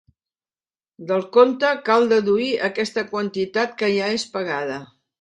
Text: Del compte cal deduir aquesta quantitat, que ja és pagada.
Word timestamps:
Del 1.11 1.21
compte 1.37 1.71
cal 1.91 2.09
deduir 2.15 2.49
aquesta 2.71 3.07
quantitat, 3.15 3.81
que 3.83 3.95
ja 4.01 4.13
és 4.19 4.29
pagada. 4.39 4.85